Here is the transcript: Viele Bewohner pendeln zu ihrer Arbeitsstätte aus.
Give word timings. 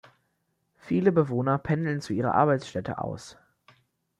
Viele 0.79 1.11
Bewohner 1.11 1.59
pendeln 1.59 2.01
zu 2.01 2.13
ihrer 2.13 2.33
Arbeitsstätte 2.33 2.97
aus. 2.97 3.37